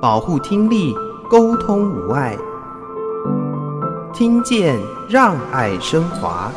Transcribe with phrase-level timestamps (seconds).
[0.00, 0.94] 保护听力，
[1.28, 2.38] 沟通无碍，
[4.14, 6.52] 听见让爱升华。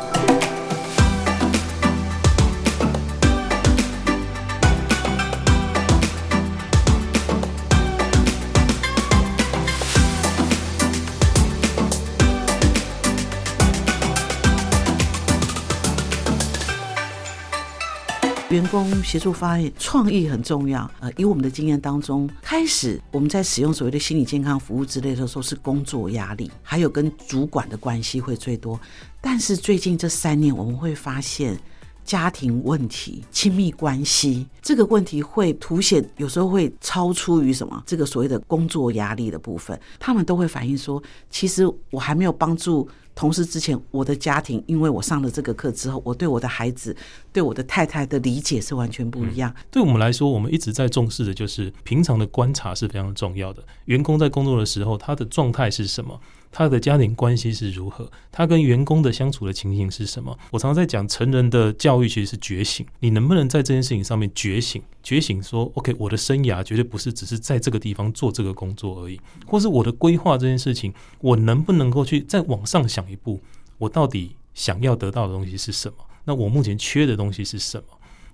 [18.52, 20.88] 员工协助发现创意很重要。
[21.00, 28.78] 呃，以我们的经验当中，开始我们在使用所谓的心理健康服务之类的时候，是工作压力，还有跟主管的关系会最多。
[29.22, 31.58] 但是最近这三年，我们会发现
[32.04, 42.86] 家庭问题、亲密关系这个问题会凸显，有时候会超出于什么这个所谓的工作压力的部分，他们都会反映说，其实我还没有帮助。
[43.14, 46.96] 同时之前，我的家庭，因为我上了这个课之后，我对我的孩子、
[47.32, 49.52] 对我的太太的理解是完全不一样。
[49.54, 53.62] 嗯，对我们来说，我们一直在重视的就是平常的观察是非常重要的。
[53.84, 56.18] 员工在工作的时候，他的状态是什么？
[56.52, 58.08] 他的家庭关系是如何？
[58.30, 60.38] 他跟员工的相处的情形是什么？
[60.50, 62.86] 我常常在讲，成人的教育其实是觉醒。
[63.00, 64.82] 你能不能在这件事情上面觉醒？
[65.02, 73.40] 觉醒说，OK，我的生涯绝对不是只是在这个地方做这个工作而已，或是我的规划这件事情，我能不能够去再往上想一步？
[73.78, 75.96] 我到底想要得到的东西是什么？
[76.24, 77.84] 那我目前缺的东西是什么？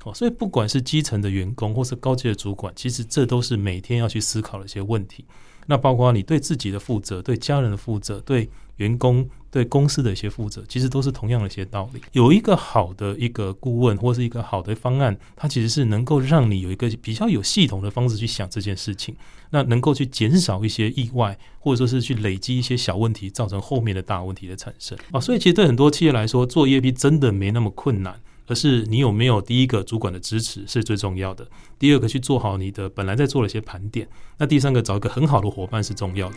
[0.05, 5.25] 哦，所以不管是基层的员工，或是高级的主管，其实这都是每天要去思考的一些问题。
[5.71, 12.01] 那包括你对自己的负责、对家人的负责、对员工、对公司的一些负责，其实都是同样的一些道理。
[12.13, 19.15] 有一个好的一个顾问，或是一个好的方案，它其实是能够让你有一个比较有系统的方式去想这件事情，
[19.51, 25.21] 那能够去减少一些意外，或者说是去累积一些小问题，造成后面的大问题的产生啊。
[25.21, 28.19] 所以其实对很多企业来说，做 EAP 真的没那么困难。
[28.49, 31.47] 而是你有没有第一个主管的支持是最重要的，
[31.79, 36.37] 第二个去做好你的本来在做的一些盘点，那第三个找一个很好的伙伴是重要的。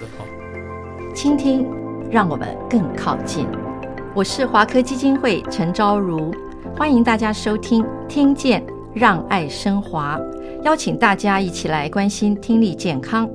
[1.16, 1.66] 倾听，
[2.12, 3.48] 让我们更靠近。
[4.14, 6.34] 我是华科基金会陈昭如，
[6.76, 8.62] 欢迎大家收听《听见
[8.94, 10.20] 让爱升华》，
[10.64, 13.30] 邀请大家一起来关心听力健康。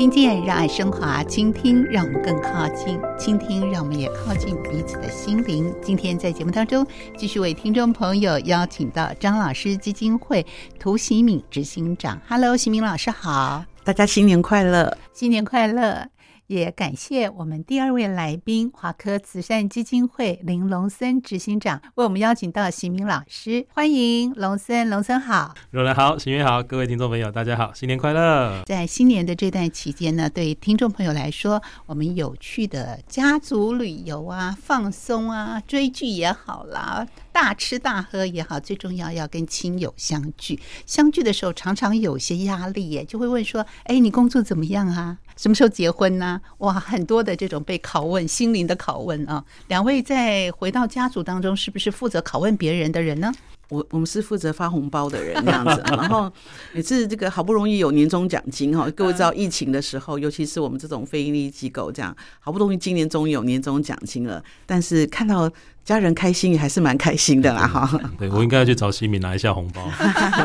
[0.00, 5.70] 听见，让爱升华，倾听，让我们更靠近；倾听，让我们也靠近彼此的心灵。
[5.82, 6.86] 今天在节目当中，
[7.18, 10.46] 继续为听众朋友邀请到张老师基金会
[10.78, 12.18] 涂喜敏执行长。
[12.26, 16.08] Hello，喜敏老师好，大家新年快乐，新年快乐。
[16.50, 28.64] 也感谢我们第二位来宾华科慈善基金会林龙森执行长为我们邀请到席明老师，欢迎龙森，龙森好，若兰好，席明好，各位听众朋友大家好，新年快乐！
[28.66, 37.06] 在新年的这段期间呢，对听众朋友来说，我们有趣的家族旅游啊，放松啊，追剧也好啦。
[37.30, 40.58] 大吃大喝也好，最重要要跟亲友相聚。
[40.84, 45.18] 相聚的时候，常常有些压力耶，就会问说：“哎，你工作怎么样啊？
[45.40, 49.42] 什么时候结婚呢？”哇，很多的这种被拷问、心灵的拷问啊。
[49.68, 53.32] 两位在回到家族当中，是不是负责拷问别人的人呢？
[53.70, 55.82] 我我们是负责发红包的人，这样子。
[55.96, 56.30] 然后
[56.74, 65.50] 每次这个好不容易有年终奖金哈，各位知道疫情的时候，尤其是我们这种非盈利机构，这样好不容易今年终于有年终奖金了，但是看到。
[65.82, 68.00] 家人开心也还是蛮开心的啦，哈。
[68.18, 69.82] 对，我应该要去找西米拿一下红包。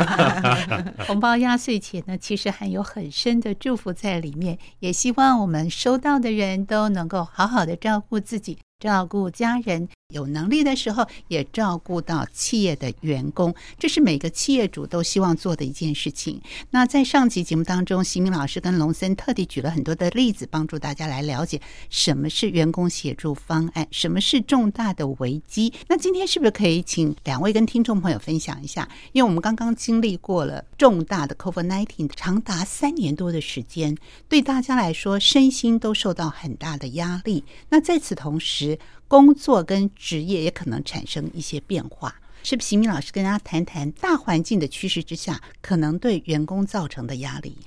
[1.05, 8.57] 红包压岁钱呢，其实含有很深的祝福在里面，也希望我们收到的人都能够好好的照顾自己。
[8.79, 16.39] 照顾家人，有能力的时候也照顾到企业的员工，这是每个企业主都希望做的一件事情。
[16.69, 25.73] 那在上集节目当中，喜敏老师跟龙森特地举了很多的例子，帮助大家来了解什么是员工协助方案，什么是重大的危机。
[25.87, 28.87] 那今天是不是可以请两位跟听众朋友分享一下？
[29.11, 33.97] 因为我们刚刚经历过了重大的 COVID-19，长达三年多的时间，
[34.29, 37.43] 对大家来说身心都受到很大的压力。
[37.69, 38.77] 那在此同时，
[39.15, 42.67] 工作跟职业也可能产生一些变化，是不是？
[42.67, 47.57] 邢明老师跟大家谈谈大环境的趋势之下，可能对员工造成的压力。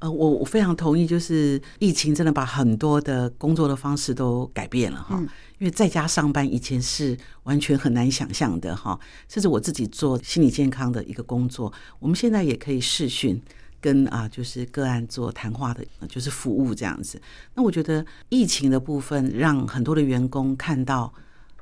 [0.00, 5.26] 呃，我我非常同意，就是疫情真的把很多的工作的方式都改变了哈，嗯、
[5.58, 9.00] 因为在家上班以前是完全很难想象的哈，
[9.30, 13.40] 甚至我自己做心理健康的一个工作，我们现在也可以视讯。
[13.80, 17.20] 跟啊，就是个案做谈话的，就是服务这样子。
[17.54, 21.12] 那我觉得疫情的部分让很多的员工看到，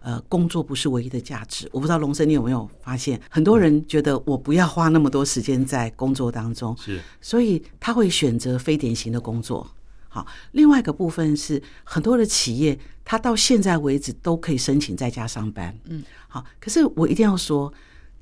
[0.00, 1.68] 呃，工作不是唯一的价值。
[1.72, 9.66] 我不知道龙生你有没有发现，很多人觉得我不要花那么多时间在工作当中，是，所以他会选择非典型的工作。
[10.08, 15.78] 好，另外一个部分是很多的企业，他到现在为止都可以申请在家上班。
[15.84, 17.70] 嗯，好，可是我一定要说，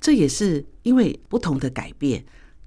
[0.00, 2.25] 这也是因为不同的改变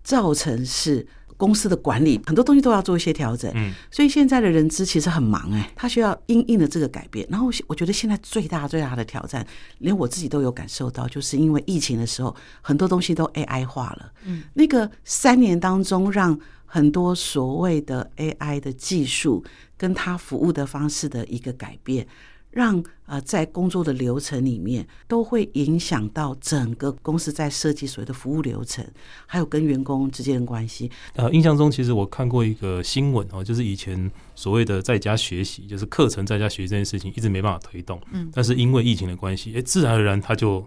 [0.07, 1.06] 造成是。
[1.39, 3.51] 公司的管理，很多东西都要做一些调整。
[3.54, 7.27] 嗯，所以现在的人资其实很忙哎、欸，他需要因应的这个改变。
[7.30, 9.45] 然后我觉得现在最大最大的挑战，
[9.77, 14.12] 连我自己都有感受到，就是因为疫情的时候，很多东西都 AI 化了。
[14.24, 19.45] 嗯，那个三年当中，让很多所谓的 AI 的技术
[19.77, 22.07] 跟他服务的方式的一个改变。
[22.57, 28.83] 让呃，在工作的流程里面，都会影响到整个公司在设计所谓的服务流程，
[29.27, 30.89] 还有跟员工之间的关系。
[31.13, 40.65] 呃，印象中其实我看过一个新闻哦，就是以前所谓的在家学习，就是课程在家学习这件事情一直没办法推动，嗯，但是因为疫情的关系，哎，自然而然它就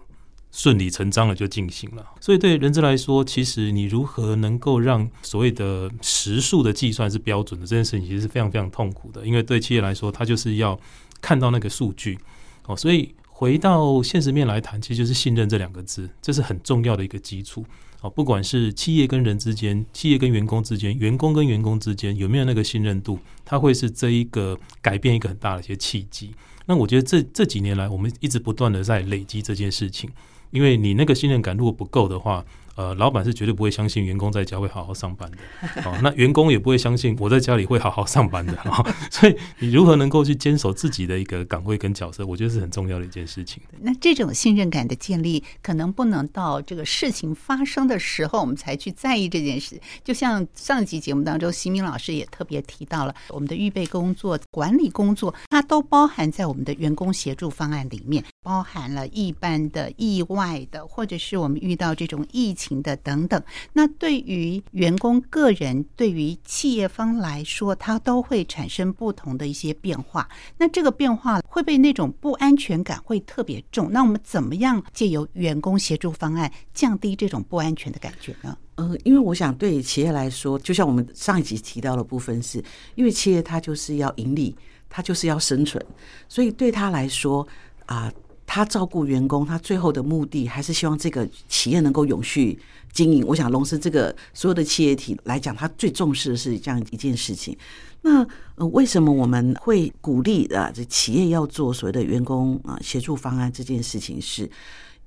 [0.51, 2.03] 顺理成章的就进行了。
[2.21, 10.79] 所以对人资来说，其实你如何能够让所谓的时数的计算是标准的这件事情，其实是非常非常痛苦的，因为对企业来说，它就是要。
[11.21, 12.17] 看到那个数据，
[12.65, 17.63] 哦，所以回到现实面来谈，其实就是信任这两个字，这是很重要的一个基础。
[18.01, 26.33] 哦，不管是企业跟人之间，企业跟员工之间，员工跟员工之间有没有那个信任度，它会是这一个改变一个很大的一些契机。
[26.65, 30.09] 那我觉得这这几年来，我们一直不断的在累积这件事情，
[30.49, 32.43] 因为你那个信任感如果不够的话。
[32.75, 35.37] 呃，老板是绝对不会相信员工在家会好好上班的，
[35.83, 43.61] 哦，那员工也不会相信我在家里会好好上班的，哦， 所以你如何能够去坚守自己的一个岗位跟角色，我觉得是很重要的一件事情。
[43.81, 49.77] 那这种信任感的建立，可能不能到这个事情发生的时候，我们才去在意这件事。
[50.03, 62.60] 就像上一集节目当中，席明老师也特别提到了，我们的预备工作、管理工作，它都包含在我们的员工协助方案里面，包含了一般的、意外的，或者是我们遇到这种疫情。
[62.61, 63.41] 情的等等，
[63.73, 70.29] 那对于员工个人，对于企业方来说，它都会产生不同的一些变化。
[70.59, 73.91] 那这个变化会被那种不安全感会特别重。
[73.91, 78.55] 那我们怎么样借由员工协助方案降低这种不安全的感觉呢？
[78.75, 82.63] 呃，因为我想对企业来说，就像我们上一集提到的部分是，
[82.93, 84.55] 因为企业它就是要盈利，
[84.87, 85.83] 它就是要生存，
[86.29, 87.47] 所以对他来说
[87.87, 88.11] 啊。
[88.53, 92.59] 他照顾员工，他最后的目的还是希望这个企业能够永续
[92.91, 93.25] 经营。
[93.25, 97.57] 我想，龙森这个所有的企业体来讲，他最重视的是这样一件事情。
[98.01, 104.51] 那呃，为什么我们会鼓励啊，这企业要做所谓的员工啊协助方案这件事情是？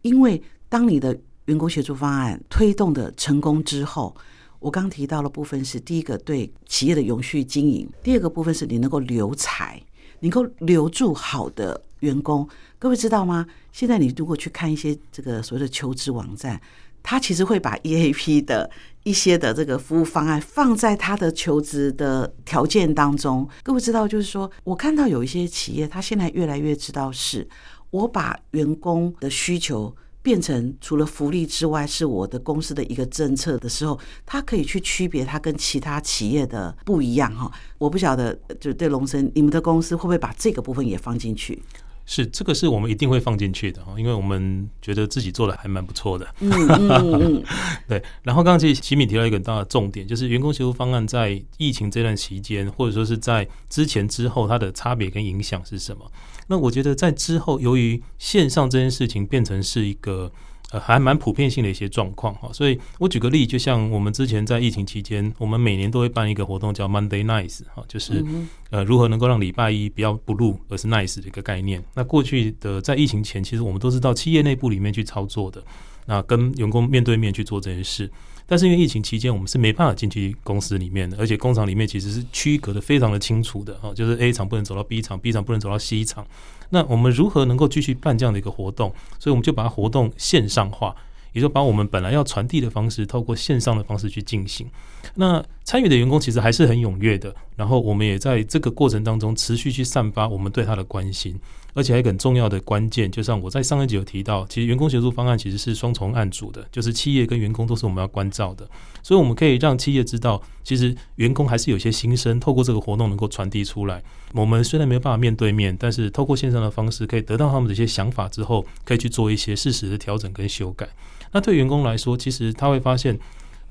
[0.01, 1.15] 因为当你的
[1.45, 4.17] 员工协助方案推动的成功之后，
[4.59, 9.79] 我刚提到的部分是第一个对企业的永续经营，第二个部分是你能够留才，
[10.21, 12.47] 能够留住好的员工。
[12.79, 13.47] 各位知道吗？
[13.73, 16.61] 现在你如果去看一些这个所谓的求职网站，
[17.03, 18.71] 他其实会把 EAP 的
[19.03, 23.49] 一些的这个服务方案放在他的求职的条件当中。
[23.63, 27.47] 各位知道，就是说我看到有一些企业，他现在越来越知道是，
[27.91, 37.51] 我把员工的需求变成除了福利之外，是我的公司的一个政策的时候，他可以去区别它跟其他企业的不一样哈。
[37.77, 41.63] 我不晓得，就对龙生，你们的公司会不会把这个部分也放进去？
[42.07, 46.27] 是，这个是我们一定会放进去的，因为我们觉得自己做的还蛮不错的。
[46.41, 47.45] 嗯嗯嗯，
[47.89, 48.03] 对。
[48.23, 56.11] 然后刚刚其实齐敏提到一个很大的重点，就是员工协助方案在疫情这段期间，或者说是在之前之后，它的差别跟影响是什么？
[56.49, 60.31] 那我觉得在之后，由于线上这件事情变成是一个。
[60.75, 68.25] 呃，还蛮普遍性的一些状况哈，所以我举个例，就像我们之前在疫情期间，我们每年都会办一个活动叫 Monday Nice 哈，就是
[68.71, 71.81] 呃如何能够让礼拜一不要 blue 而是 nice 的一个概念。
[71.95, 75.63] 那过去的在疫情前，其实我们都是到企业内部里面去操作的，
[76.07, 78.11] 那跟员工面对面去做这件事。
[78.47, 86.27] 但是因为疫情期间，我们是没办法进去公司里面的，而且工厂里面其实是区隔的非常的清楚的哈，就是 A 厂不能走到 B 厂，B 厂不能走到 C 厂。
[86.75, 88.93] 那我们如何能够继续办这样的一个活动？
[89.19, 90.95] 所以我们就把活动线上化。
[91.35, 94.71] 也就把我们本来要传递的方式，透过线上的方式去进行。
[95.17, 97.35] 那参与的员工其实还是很踊跃的。
[97.57, 101.39] 然后我们也在这个过程当中持续去散发我们对他的关心。
[101.77, 108.65] 而且还有一个很重要的关键，就像我在上一集有提到，其实员工协助方案其实是双重案组的，就是企业跟员工都是我们要关照的。
[109.03, 114.01] 所以我们可以让企业知道，其实员工还是有些心声，透过这个活动能够传递出来。
[114.33, 120.89] 我们虽然没有办法面对面，但是透过线上的方式，可以得到他们的一些想法之后，可以去做一些适时的调整跟修改。
[121.33, 123.19] 那对员工来说，其实他会发现，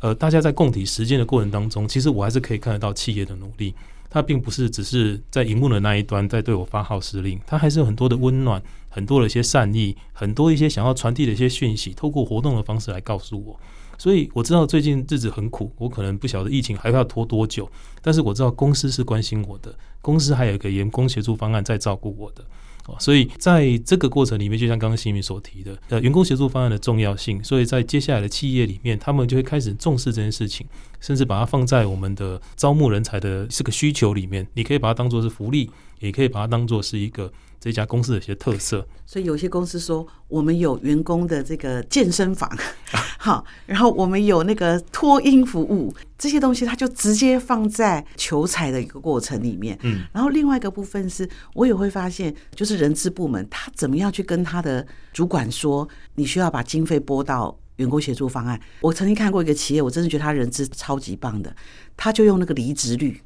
[0.03, 3.74] 呃，大家在共体时艰的过程当中，其实我还是可以看得到企业的努力。
[4.10, 13.57] 它并不是只是在荧幕的那一端在对我发号施令，它还是有很多的温暖，很多的一些善意，很多一些想要传递的一些讯息，透过活动的方式来告诉我。
[13.98, 22.43] 所以我知道最近日子很苦，我可能不晓得疫情还要拖多久，但是我知道公司是关心我的，公司还有一个员工协助方案在照顾我的。
[22.87, 30.67] 哦，所以在这个过程里面，就像刚刚新民所提的，呃，员工协助方案的重要性，所以在接下来的企业里面，他们就会开始重视这件事情，
[30.99, 34.45] 甚至把它放在我们的招募人才的这个需求里面。
[34.53, 37.31] 你可以把它当做是福利，也可以把它当做是一个。
[37.63, 42.51] 这家公司的一些特色，所以有些公司说，我们有员工的这个健身房，
[43.17, 49.79] 好，然后我们有那个托音服务，这些东西它就直接放在求财的一个过程里面。
[49.84, 58.60] 嗯，然后另外一个部分是，我也会发现，就是人资部门他怎么样去跟他的主管说，你需要把经费拨到员工协助方案。
[58.82, 61.55] 我曾经看过一个企业，我真的觉得他人资超级棒的，
[61.96, 63.22] 他就用那个离职率，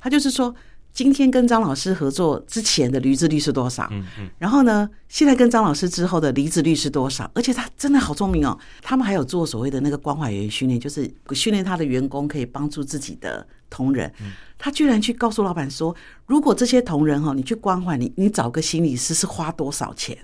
[0.00, 0.54] 他就是说。
[0.94, 3.88] 今天跟张老师合作之前的离职率是多少？
[3.90, 4.30] 嗯嗯。
[4.38, 7.28] 然后呢，现在跟张老师之后的离职率是多少？
[7.34, 14.10] 而且他真的好聪明哦，他们还有做所谓的那个关怀员训练，就是训练他的员工可以帮助自己的同仁。
[14.56, 15.92] 他居然去告诉老板说，
[16.26, 20.16] 如果这些同仁哈，你去关怀你，你找个心理师是花多少钱？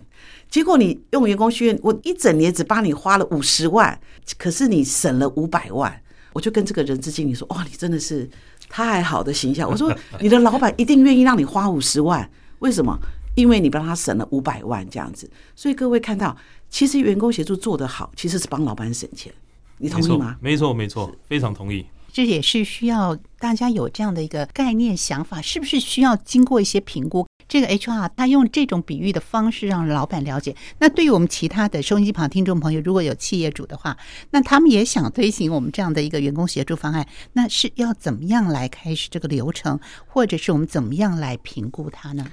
[0.49, 4.01] 结果你用员工训练，我一整年只帮你花了五十万，
[4.39, 6.01] 可是你省了五百万。
[6.33, 8.31] 我就跟这个人资经理说，哇，你真的是。
[8.71, 12.27] 太好的形象，我说 你的老板一定愿意让你花五十万，
[12.61, 12.99] 为什么？
[13.35, 15.31] 因为你帮他省了五百万这样子。
[15.55, 16.37] 所以各位看到，
[16.69, 19.33] 其实员工协助做得好，其实是帮老板省钱。
[19.79, 20.37] 你同意吗？
[20.41, 21.87] 没错，没错，非常同意。
[22.13, 27.27] 这也是需要大家有这样的一个概念想法，是不是需要经过一些评估？
[27.51, 30.55] 这个 HR 他用这种比喻的方式让老板了解。
[30.79, 33.97] 那对于我们其他的收音机旁听众朋友，如果有企业主的话，
[34.31, 42.25] 那他们也想推行我们这样的一个员工协助方案，那是要怎么样来开始这个流程，或者是我们怎么样来评估它呢？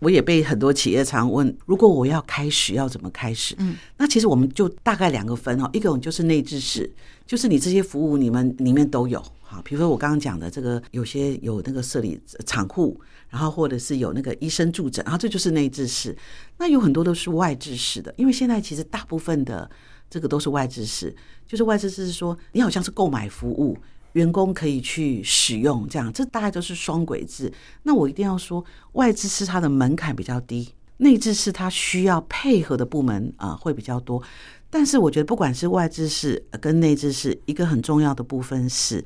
[0.00, 3.54] 我也被很多企业常问，如果我要开始要怎么开始？
[3.56, 6.92] 嗯，那其实我们就大概两个分哦，一种就是内置式，
[7.26, 9.24] 就是你这些服务你们里面都有。
[9.40, 16.16] 哈，比如说我刚刚讲的这个，有些有那个设立厂库，然后或者是有那个医生助诊，然后这就是内置式。
[16.58, 19.68] 那有很多都是外置式的，因为现在其实大部分的
[20.08, 21.14] 这个都是外置式，
[21.46, 23.76] 就是外置式是说你好像是购买服务，
[24.12, 27.52] 员工可以去使用这样，这大概都是双轨制。
[27.82, 34.22] 那我一定要说，外置式它的门槛比较低，内置式它需要配合的部门啊会比较多。
[34.70, 39.04] 但是我觉得不管是外置式跟内置式，一个很重要的部分是。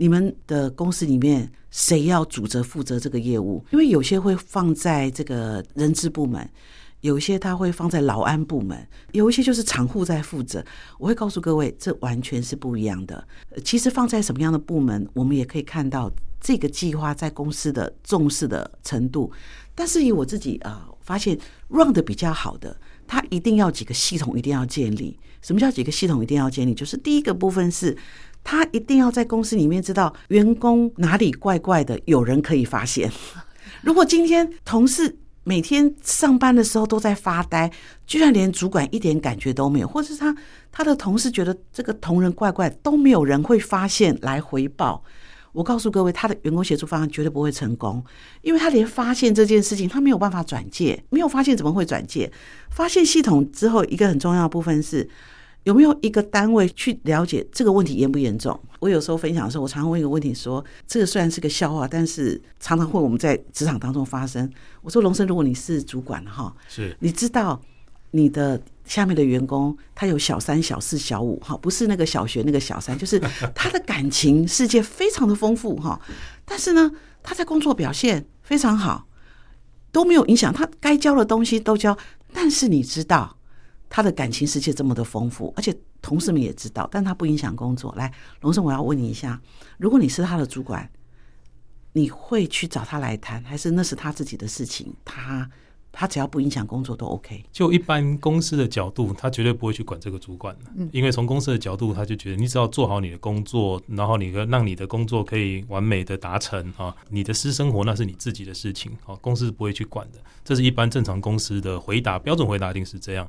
[0.00, 3.62] 你们的公司里面谁要主责负责这个业务？
[3.70, 6.48] 因为有些会放在这个人资部门，
[7.02, 10.64] 有一些他会放在劳安部门，有一些就是厂户在负责。
[10.98, 13.22] 我会告诉各位，这完全是不一样的。
[13.62, 19.30] 其实放在什么样的部门，我们也可以看到这个计划在公司的重视的程度。
[19.74, 21.38] 但是以我自己啊，发现
[21.68, 22.74] run 的比较好的，
[23.06, 25.18] 他一定要几个系统一定要建立。
[25.42, 26.74] 什么叫几个系统一定要建立？
[26.74, 27.96] 就是第一个部分是。
[28.42, 33.12] 他一定要在公司里面知道员工哪里怪怪的，有人可以发现。
[33.84, 37.70] 如果今天同事每天上班的时候都在发呆，
[38.06, 40.34] 居然连主管一点感觉都没有，或者是他
[40.72, 45.04] 他的同事觉得这个同仁怪怪，都没有人会发现来回报。
[45.52, 48.04] 我告诉各位，他的员工协助方案绝对不会成功，
[48.42, 52.30] 因为他连发现这件事情他没有办法转介，没有发现怎么会转介？
[52.70, 55.08] 发现系统之后，一个很重要的部分是。
[55.64, 58.58] 有没有一个单位去了解这个问题严不严重？
[58.78, 64.50] 我有时候分享的时候，我常常问一个问题说：说这个虽然是个笑话，但是常常会我们在职场当中发生。
[64.80, 67.60] 我说龙生，如果你是主管哈，是你知道
[68.10, 73.18] 你的下面的员工他有小三、小四、小五哈，不是那个小学那个小三，就是
[73.54, 76.00] 他的感情世界非常的丰富哈。
[76.44, 76.90] 但是呢，
[77.22, 79.06] 他在工作表现非常好，
[79.92, 81.96] 都没有影响，他该教的东西都教。
[82.32, 83.36] 但是你知道。
[83.92, 87.92] 他的感情世界这么的丰富，而且同事们也知道，但他不影响工作。
[87.96, 89.42] 来，龙生，我要问你一下，
[89.78, 90.88] 如果你是他的主管，
[91.92, 94.94] 你会去找他来谈，还是那是他自己的事情？
[95.04, 95.50] 他
[95.92, 97.44] 他只要不影响工作都 OK。
[97.52, 110.18] 就一般公司的角度，他绝对不会去管这个主管的，嗯因为从公司的角度，他就觉得你只要做好你的工作，然后你让你的工作可以完美的达成啊，你的私生活那是你自己的事情啊，公司是不会去管的。
[110.44, 113.28] 这是一般正常公司的回答，标准回答一定是这样。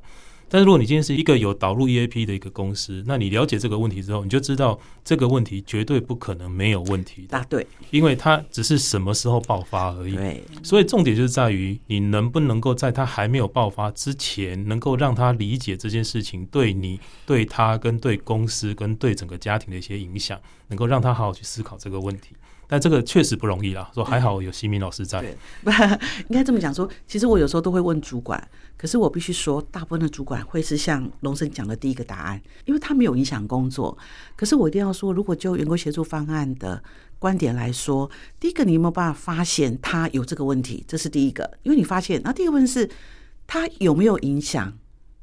[0.51, 7.27] 但是如果你今天是一个有导入 EAP 的一个公司，那你了解这个问题之后，你就知道这个问题绝对不可能没有问题的。
[7.29, 10.13] 答对，因为它只是什么时候爆发而已。
[10.13, 22.35] 对，所以重点就是在于你能不能够在它还没有爆发之前，能够让他理解这件事情对你、对他跟对公司跟对整个家庭的一些影响，能够让他好好去思考这个问题。
[22.67, 23.91] 但这个确实不容易啦。
[23.93, 25.69] 说还好有西明老师在，对，不
[26.29, 26.89] 应该这么讲说。
[27.05, 28.41] 其实我有时候都会问主管，
[28.81, 33.95] 可是我必须说，大部分的主管会是像龙生讲的第一个答案，因为他没有影响工作。
[34.35, 36.83] 可是我一定要说，如果就员工协助方案的
[37.19, 38.09] 观点来说，
[38.39, 40.83] 第一个你有没有办法发现他有这个问题？
[40.87, 42.19] 这是第一个，因为你发现。
[42.23, 42.89] 那第二个问题是，
[43.45, 44.73] 他有没有影响？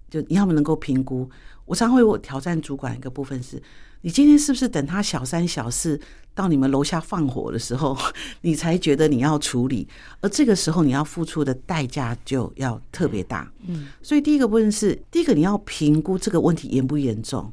[0.09, 1.29] 就你要不能够评估？
[1.65, 3.61] 我常会我挑战主管一个部分是，
[4.03, 6.01] 你今天是不是等他小三小四
[6.35, 7.97] 到你们楼下放火的时候，
[8.43, 9.89] 你才觉得你要处理？
[10.21, 13.51] 而这个时候你要付出的代价就要特别大。
[13.67, 17.53] 嗯，所以第一个部分是，第一个你要评估这个问题严不严重，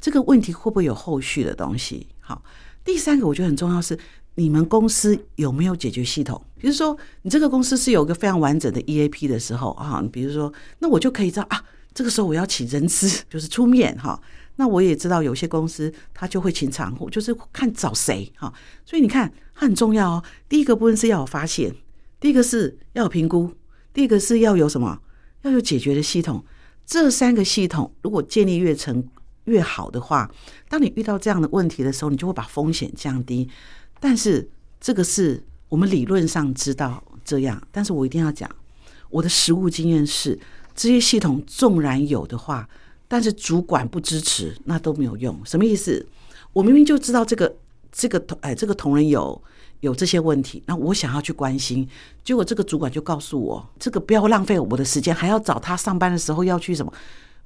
[0.00, 2.08] 这个问题会不会有后续的东西？
[2.20, 2.42] 好。
[2.82, 3.98] 第三个我觉得很重要是，
[4.34, 6.38] 你们公司有没有解决系统？
[6.58, 11.64] 比如说，你这个公司是有一个非常完整的 EAP 的时候啊，比如说，那我就可以知道啊，
[11.94, 14.20] 这个时候我要请人资，就是出面哈。
[14.56, 18.52] 那我也知道有些公司他就会请厂户，就是看找谁哈。
[18.84, 20.24] 所以你看，它很重要哦。
[20.48, 21.74] 第一个部分是要有发现，
[22.20, 23.52] 第一个是要有评估，
[23.92, 25.00] 第一个是要有什么？
[25.42, 26.44] 要有解决的系统。
[26.86, 29.06] 这三个系统如果建立越成。
[29.44, 30.30] 越好的话，
[30.70, 33.46] 当你遇到这样的问题的时候，你就会把风险降低。
[34.00, 34.48] 但是
[34.80, 38.50] 这个是我们理论上知道这样，但是我一定要讲，
[39.10, 40.40] 我的实务经验是，
[40.74, 42.66] 这些系统纵然有的话，
[43.14, 45.38] 但是主管不支持，那都没有用。
[45.44, 46.04] 什么意思？
[46.52, 47.54] 我明明就知道这个
[47.92, 49.40] 这个同哎这个同仁有
[49.78, 51.88] 有这些问题，那我想要去关心，
[52.24, 56.92] 结果这个主管就告诉我，这个不要浪费我的时间，还要找他上班的时候要去什么。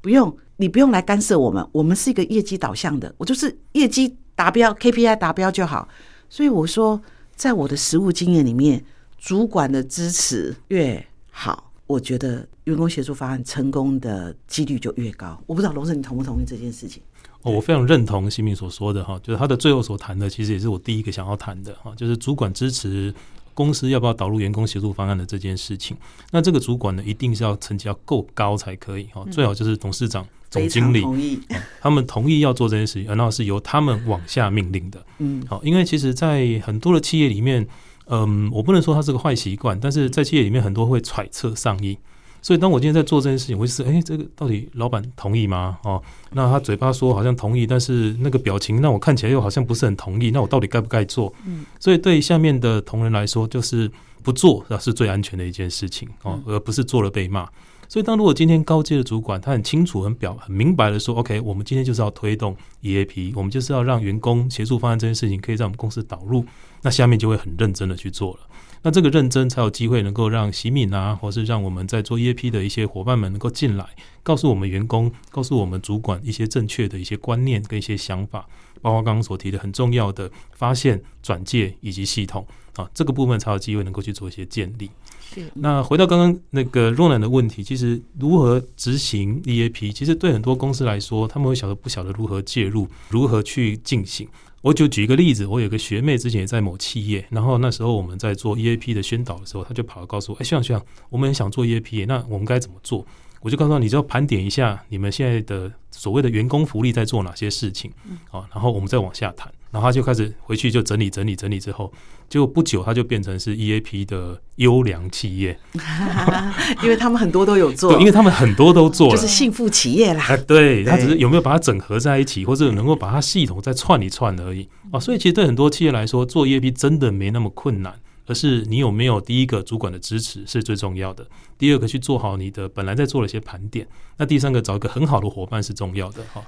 [0.01, 1.63] 不用，你不用来干涉我们。
[1.71, 5.87] 我们是一个业绩导向的，我就是业绩达标，KPI 达标就好。
[6.31, 6.99] 所以我说，
[7.37, 8.83] 在我的实务经验里面，
[9.19, 15.41] 主管的支持越好，我觉得员工协助方案成功的几率就越高。
[15.47, 17.03] 我不知道龙生你同不同意这件事情？
[17.43, 23.15] 哦，我非常认同新明所说的哈，就是他的最后所谈的，其实也是我第一个想要谈的哈，就是主管支持。
[23.55, 25.97] 公司要不要导入员工协助方案的这件事情，
[26.31, 31.41] 那这个主管呢，一定是要成绩要够高才可以哈，最好就是董事长、总经理同意，
[31.83, 35.05] 他们同意要做这件事情，然后是由他们往下命令的。
[35.19, 37.67] 嗯，好，因为其实，在很多的企业里面，
[38.07, 41.99] 嗯，我不能说它是个坏习惯，但是在企业里面，很多会揣测上意。
[42.41, 45.79] 所以，当我今天在做这件事情，我会是，哎，这个到底老板同意吗？
[45.83, 46.03] 哦，
[46.33, 50.31] 那他嘴巴说好像同意，但是那个表情让我看起来又好像不是很同意。
[50.31, 51.33] 那我到底该不该做？
[51.47, 53.91] 嗯，所以对下面的同仁来说，就是
[54.23, 57.49] 不做是最安全的一件事情哦，而不是做了被骂。
[57.91, 66.45] 所以，当如果今天高阶的主管他很清楚、很表、很明白的说，OK，我们今天就是要推动 EAP，我们就是要让员工协助方案这件事情可以在我们公司导入，
[66.83, 68.41] 那下面就会很认真的去做了。
[68.83, 73.87] 那这个认真才有机会能够让习敏啊，或是让我们在做 EAP 的一些伙伴们能够进来，
[74.23, 78.47] 告诉我们员工，告诉我们主管一些正确的一些观念跟一些想法，
[78.81, 84.91] 包括刚刚所提的很重要的发现、转介以及系统啊，这个部分才有机会能够去做一些建立。
[85.35, 85.51] 是。
[85.55, 94.29] 那回到刚刚那个若男的问题，其实如何执行 EAP，其实对很多公司来说，他们会晓得不晓得如何介入，如何去进行。
[94.61, 103.07] 我就举一个例子，我有个学妹之前也在某企业，然后那时候我们在做 EAP 的宣导的时候，她就跑来告诉我：“哎，学长学长，我们想做 EAP，那我们该怎么做？”
[103.41, 107.91] 我就告诉她：“你只要盘点一下你们现在的所谓的员工福利在做哪些事情，
[108.31, 111.93] 啊，然后我们再往下谈。”然后他就开始回去就整理整理整理之后，
[112.27, 115.59] 就不久他就变成是 EAP 的优良企业，
[116.83, 120.25] 因为他们很多都有做，对，因为他们很多都做了，就是幸福企业啦。
[120.47, 124.99] 对，他只是有没有把它整合在一起，或者能够把它系统再串一串而已啊。
[124.99, 127.95] 所以其实对很多企业来说，做 EAP 真的没那么困难，
[128.29, 133.89] 而是你有没有第一个主管的支持是最重要的，第二个去做好你的本来在做了一些盘点，
[134.19, 136.45] 那第三个找一个很好的伙伴是重要的哈。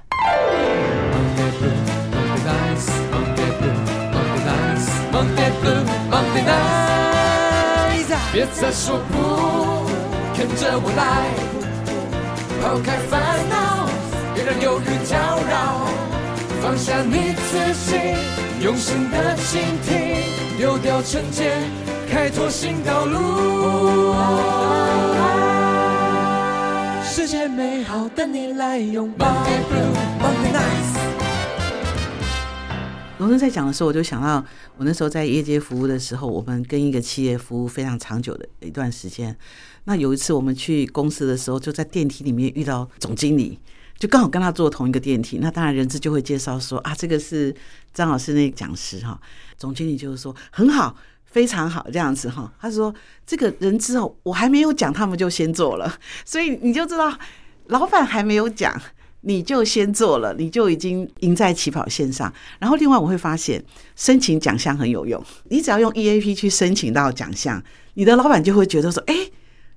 [8.32, 9.16] 别再说不，
[10.38, 11.26] 跟着我来，
[12.60, 13.88] 抛开烦恼，
[14.34, 15.16] 别让忧郁搅
[15.48, 15.88] 扰，
[16.62, 17.96] 放下你自己，
[18.62, 20.29] 用心的倾听，
[20.60, 21.62] 丢掉成见，
[22.06, 24.12] 开拓新道路。
[27.02, 29.26] 世界美好，等你来拥抱。
[33.16, 34.44] 龙生在讲的时候，我就想到
[34.76, 39.34] 我那时候在业界服务的时候，我们跟一个企业服务非常长久的一段时间。
[39.84, 43.58] 那有一次我们去公司的时候，就在电梯里面遇到总经理，
[44.00, 45.38] 就刚好跟他坐同一个电梯。
[45.40, 47.54] 那当然人资就会介绍说啊，这个是
[47.94, 49.20] 张老师那个讲师哈。
[49.56, 52.52] 总经理就是说很好，非常好这样子哈。
[52.60, 52.92] 他说
[53.24, 57.16] 这个人资哦，我还没有讲，他们就先做了， 所以你就知道
[57.66, 58.74] 老板还没有讲。
[59.22, 62.32] 你就先做了，你就已经赢在起跑线上。
[62.58, 63.62] 然后另外我会发现，
[63.94, 65.22] 申请奖项很有用。
[65.50, 69.14] 你只要用 EAP 去申请到奖项，你的老板就会觉得说：“哎，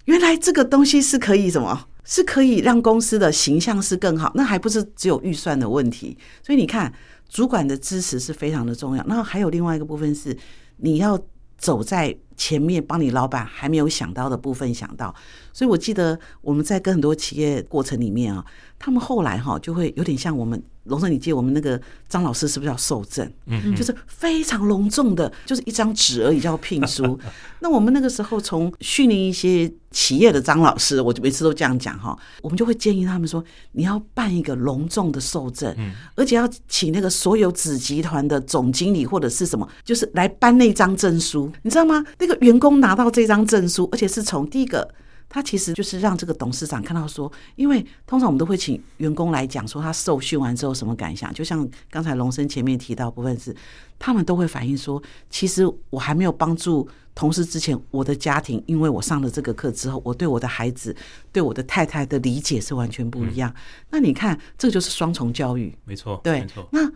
[0.05, 1.87] 原来这个东西是可以什么？
[2.03, 4.31] 是可以让公司的形象是更好。
[4.35, 6.17] 那还不是只有预算的问题。
[6.45, 6.93] 所以你看，
[7.29, 9.03] 主管的支持是非常的重要。
[9.07, 10.37] 那还有另外一个部分是，
[10.77, 11.19] 你要
[11.57, 12.15] 走在。
[12.35, 15.13] 前面帮你老板还没有想到的部分想到，
[15.53, 18.43] 所以我记得我们在跟很多企业过程里面啊，
[18.79, 23.29] 他们后来哈就会有点像我们龙生，你记得我们那个张老师是不是要受证？
[23.45, 27.17] 嗯，就是非常隆重的，就是一张纸而已叫聘书。
[27.61, 35.73] 那我们那个时候从训练一些企业的张老师，我就每次都这样讲哈，我们就会建议他们说，你要办一个隆重的受证，
[36.15, 42.03] 而且要请那个所有子集团的总经理或者是什么，就是来颁那张证书，你知道吗？
[42.19, 44.93] 那个员工拿到这张证书，而且是从第一个，
[45.33, 53.55] 他其实就是让这个董事长看到说，因为通常我们都会请员工来讲说他受训完之后什么感想，就像刚才龙生前面提到部分是，
[53.97, 60.95] 他们都会反映说，其实我还没有帮助同事之前，我的家庭，因为我上了这个课之后，我对我的孩子、
[61.31, 63.49] 对我的太太的理解是完全不一样。
[63.49, 63.55] 嗯、
[63.89, 66.69] 那你看，这就是双重教育，没错，对，没错。
[66.71, 66.87] 那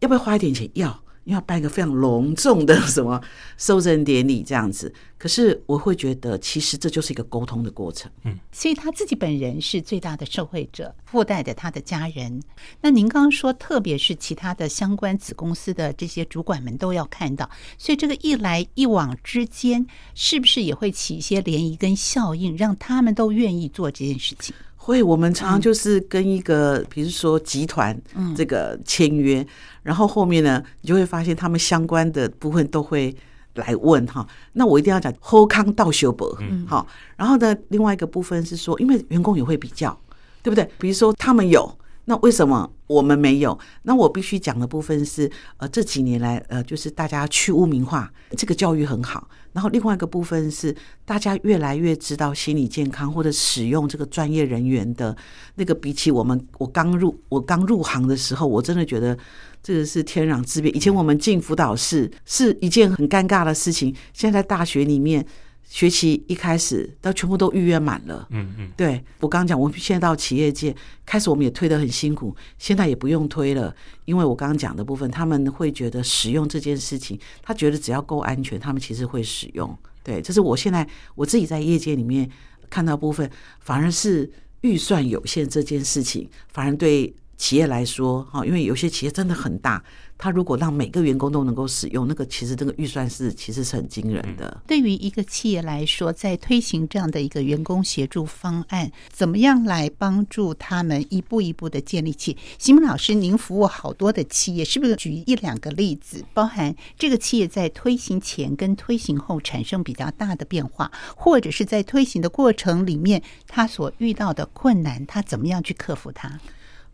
[0.00, 0.68] 要不要花一点钱？
[0.74, 1.00] 要。
[1.28, 3.20] 要办一个非常隆重的什么
[3.56, 8.10] 收人典礼这样子，可是我会觉得，其实这就是一个沟通的过程。
[8.24, 12.42] 嗯，所以他自己本人是最大的受惠者，附带的他的家人。
[12.80, 24.54] 那您刚刚说，特别是其他的相关子公司的这些主管们都要看到，所以这个一来一往之间，是不是也会起一些涟漪跟效应，让他们都愿意做这件事情？
[24.76, 28.00] 会，我们常常就是跟一个，比如说集团
[28.34, 29.46] 这个签约，
[29.88, 33.16] 然后后面呢，你就会发现他们相关的部分都会
[33.54, 34.26] 来问哈。
[34.52, 36.86] 那我一定要讲后康道修博，好。
[37.16, 39.98] 然后呢，另外一个部分是说，因为员工也会比较，
[40.42, 40.68] 对不对？
[40.78, 41.78] 比如说他们有。
[42.08, 43.56] 那为什么我们没有？
[43.82, 49.28] 那我必须讲的部分是，呃，这几年来，呃，就是大家去污名化，这个教育很好。
[49.52, 55.14] 然后另外一个部分是，大家越来越知道心理健康或者使用这个专业人员的
[55.56, 59.14] 那个，比起我们我刚入我刚入行的时候，我真的觉得
[59.62, 60.70] 这个是天壤之别。
[60.70, 65.26] 以前我们进辅导室是一件很尴尬的事情，现在大学里面。
[65.68, 68.26] 学期一开始，到全部都预约满了。
[68.30, 73.74] 嗯嗯，对，我刚刚讲，我们现在到企业界开始，我们也推得很辛苦，现在也不用推了，
[74.06, 79.78] 因为我刚刚讲的部分，他们会觉得使用这件事情，他觉得只要够安全，他们其实会使用。
[80.02, 82.28] 对，这是我现在我自己在业界里面
[82.70, 84.30] 看到部分，反而是
[84.62, 89.84] 预算有限这件事情，反而对企业来说，哈，因为有些企业真的很大。
[90.18, 94.60] 他如果让每个员工都能够使用，那个其实这个预算是其实是很惊人的。
[94.66, 102.36] 对于一个企业来说，在推行这样的一个员工协助方案，怎么样来帮助他们一步一步的建立起？
[102.58, 116.40] 西蒙老师，您服务好多的企业，是不是举一两个例子，包含这个企业在推行前跟推行后产生比较大的变化，或者是在推行的过程里面，他所遇到的困难，他怎么样去克服它？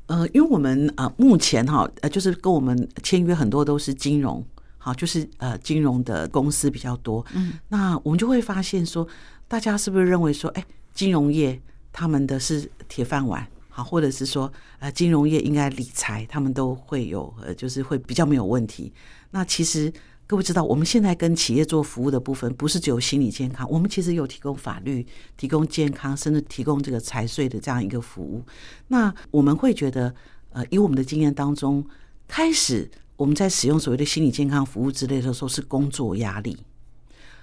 [0.07, 4.45] 呃，因为我们啊、呃，目前哈，呃，就是跟我们签约很多都是金融，
[4.79, 7.25] 好，就是呃，金融的公司比较多。
[7.35, 9.07] 嗯，那我们就会发现说，
[9.49, 11.61] 大家是不是认为说，哎，金融业
[11.93, 18.93] 他们的是铁饭碗，好，或者是说，呃，金融业应该理财，他们都会有，呃，就是会比较没有问题。
[19.31, 19.93] 那其实。
[20.27, 25.07] 各位知道，我们现在跟企业做服务的部分，不是只有心理健康，我们其实有提供法律、
[25.37, 28.43] 提供健康，甚至提供这个财税的这样一个服务。
[28.89, 30.15] 那我们会觉得，
[30.51, 31.87] 呃，以我们的经验当中，
[32.27, 36.57] 开始我们在使用所谓的心理健康服务之类的时候，是工作压力，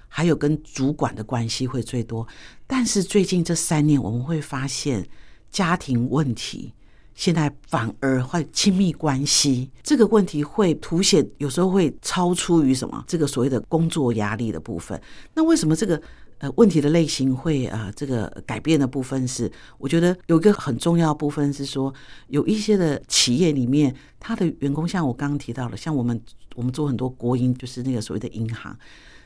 [0.08, 2.28] 还有跟主管的关系会最多。
[2.66, 5.08] 但是最近这三年，我们会发现
[5.52, 6.74] 家庭问题。
[7.14, 15.00] 现在反而会亲密关系这个问题会凸显，有时候会超出于什么这个所谓的工作压力的部分。
[15.34, 16.02] 那为什么这个
[16.40, 19.52] 呃问题的类型会啊这个改变的部分是？
[19.78, 21.94] 我觉得有一个很重要部分是说，
[22.28, 26.20] 有一些的企业里面，他的员工像我刚刚提到了，像我们
[26.56, 28.76] 我们做很多国营，就是那个所谓的银行，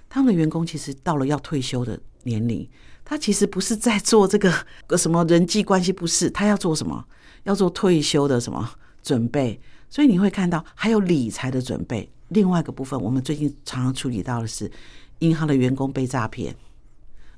[0.10, 2.68] 他们的员工其实到了要退休的年龄，
[3.06, 4.52] 他其实不是在做这个
[4.98, 7.06] 什么人际关系，不是他要做什么？
[7.46, 8.70] 要做退休的什么
[9.02, 12.08] 准备，所以你会看到还有理财的准备。
[12.28, 14.70] 另外一个部分，我们最近常常处理到的是
[15.20, 16.56] 银行的员工被诈骗，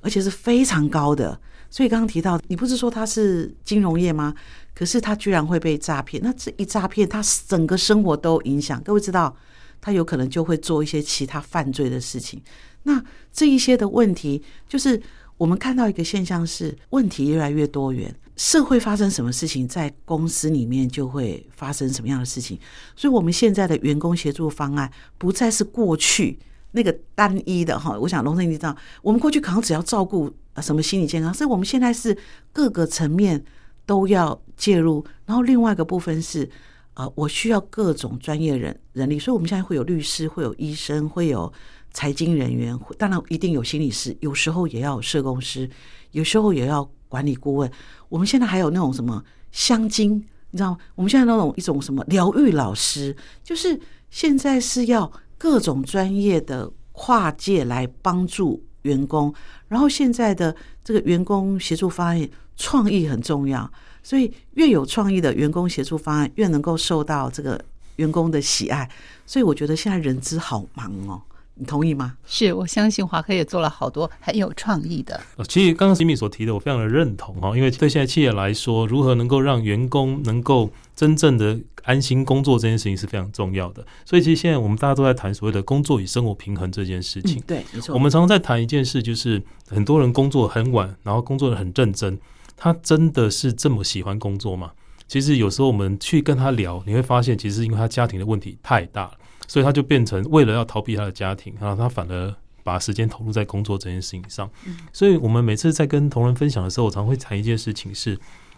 [0.00, 1.40] 而且是非常高的。
[1.70, 4.34] 所以刚刚提到，你不是说他是金融业吗？
[4.74, 8.82] 可是他居然会被诈骗，那这一诈骗，他整个生活都影响。
[8.82, 9.36] 各位知道，
[9.78, 12.40] 他有可能就会做一些其他犯罪的事情。
[12.84, 14.98] 那这一些的问题，就是
[15.38, 22.58] 我们看到一个现象是，问题越来越多元，社会发生什么事情，在公司里面就会发生什么样的事情。
[22.96, 26.36] 所以，我们现在的员工协助方案不再是过去
[26.72, 27.96] 那个单一的哈。
[28.00, 30.28] 我想龙生你知道，我们过去可能只要照顾
[30.60, 32.18] 什么心理健康，所以我们现在是
[32.52, 33.42] 各个层面
[33.86, 35.06] 都要介入。
[35.24, 36.50] 然后，另外一个部分是
[36.94, 41.52] 啊，我需要各种专业人人力，所以我们现在会有律师，会有医生，会有。
[41.92, 45.68] 财经人员，当然一定有心理师，有时候也要有社工师，
[46.12, 47.70] 有时候也要管理顾问。
[48.08, 50.78] 我们现在还有那种什么香精，你知道吗？
[50.94, 53.78] 我们现在那种一种什么疗愈老师，就是
[54.10, 59.32] 现在是要各种专业的跨界来帮助员工。
[59.66, 63.70] 然后现在的这个员工协助方案创意很重要，
[64.02, 67.62] 所以越有创意的员工协助方案，越能够受到这个
[67.96, 68.88] 员工的喜爱。
[69.26, 71.20] 所以我觉得现在人资好忙哦。
[71.58, 72.14] 你同意吗？
[72.24, 75.20] 是，我相信华科也做了好多很有创意的。
[75.48, 83.84] 其实刚刚吉米所提的，我非常的认同哈，因为对现在企业来说，如何能够让员工能够真正的安心工作这件事情是非常重要的。
[84.04, 87.38] 所以其实现在我们大家都在谈所谓的工作与生活平衡这件事情。
[87.38, 87.92] 嗯、对，没错。
[87.94, 92.18] 我们常常在谈一件事，就是很多人工作很晚，然后工作的很认真，
[92.56, 94.70] 他真的是这么喜欢工作吗？
[95.08, 99.12] 其实有时候我们去跟他聊，你会发现，其实因为他家庭的问题太大了。
[99.48, 102.32] 所以他就变成为了要逃避他的家庭，然后他反而
[102.62, 104.48] 把时间投入在工作这件事情上。
[104.92, 108.16] 所以我们每次在跟同仁分享的时候，我常会谈一件事情是：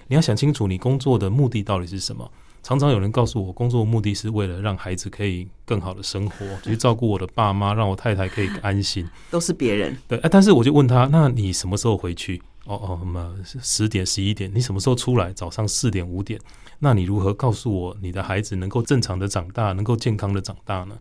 [0.08, 2.30] 你要想清楚你工作的目的到底是什么。
[2.62, 9.08] 常常有人告诉我，工作的目的是为了让孩子可以更好的生活， 去照顾我的爸妈，让我太太可以安心。
[9.30, 12.42] 都是别人对，但是我就问他：那你什么时候回去？
[12.66, 15.32] 哦哦，那么十点、十一点，你什么时候出来？
[15.32, 16.40] 早上四点、五点。
[16.80, 20.98] 那你如何告诉我你的孩子能够正常的长大，能够健康的长大呢？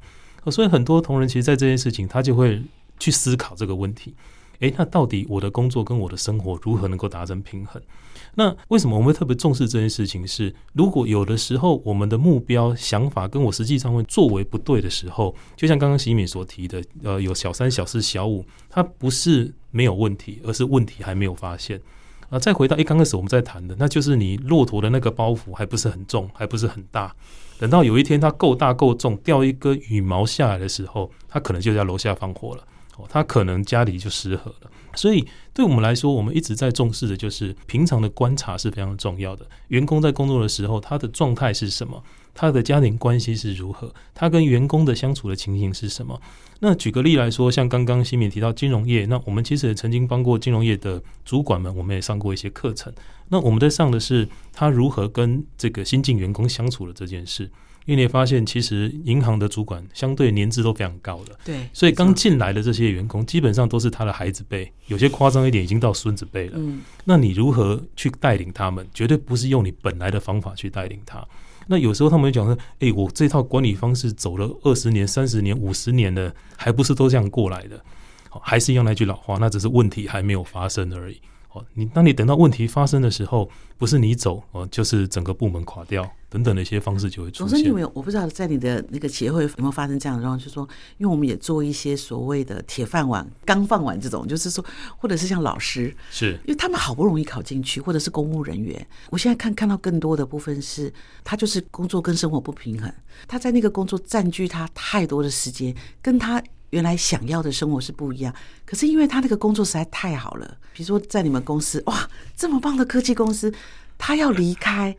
[0.52, 2.62] 所以很多同仁其实，在这件事情，他就会
[2.98, 4.16] 去思考这个问题。
[4.60, 7.82] 诶，那到底我的工作跟我的生活如何能够达成平衡？
[8.40, 10.26] 那为什么我们会特别重视这件事情？
[10.26, 21.82] 是如果有的时候我们的目标、想法跟我实际上会作为不对的时候，就像刚刚喜敏所提的，呃，有小三、小四、小五，它不是没有问题，而是问题还没有发现。
[22.30, 27.14] 啊，再回到一刚开始我们在谈的，那就是你骆驼的那个包袱还不是很重，还不是很大。
[27.60, 32.64] 等到有一天它够大够重，掉一根羽毛下来的时候，它可能就在楼下放火了。
[32.98, 34.72] 哦，它可能家里就失和了。
[34.96, 39.46] 所以对我们来说，我们一直在重视的就是平常的观察是非常重要的。
[39.68, 42.02] 员工在工作的时候，他的状态是什么？
[42.34, 43.94] 他的家庭关系是如何？
[44.14, 46.20] 他跟员工的相处的情形是什么？
[46.60, 52.94] 那举个例来说，像刚刚西敏提到金融业，那我们其实也曾经帮过金融业的主管们，我们也上过一些课程。
[53.30, 57.50] 那我们在上的是他如何跟这个新进员工相处的这件事。
[57.86, 66.54] 因为你也发现，其实银行的主管相对年资都非常高的，对，所以刚进来的这些员工基本上都是他的孩子辈，有些夸张一点，已经到孙子辈了。
[66.58, 68.86] 嗯，那你如何去带领他们？
[68.94, 71.26] 绝对不是用你本来的方法去带领他。
[71.72, 77.80] 那有时候他们讲说：“诶，我这套管理方式走了二十年、三十年、五十年了，还不是都这样过来的？
[78.42, 87.50] 还是用那句老话，那只是问题还没有发生而已。”哦，你当你等到问题发生的时候，不是你走哦，就是整个部门垮掉等等的一些方式就会出现。
[87.50, 94.64] 总之，你有我不知道在你的那个企业会有没有发生这样的状况，就是说，因为我们也做一些所谓的铁饭碗、钢饭碗这种，就是说，
[94.96, 102.94] 或者是像老师，是因为他们好不容易考进去，或者是公务人员，我现在看看到更多的部分是，他就是工作跟生活不平衡，
[103.28, 106.44] 他在那个工作占据他太多的时间，跟他。
[106.72, 108.34] 原来想要的生活是不一样，
[108.66, 113.54] 可是因为他那个工作实在太好了，比如说在你们公司，哇，这么棒的科技公司，
[113.98, 114.96] 他要离开，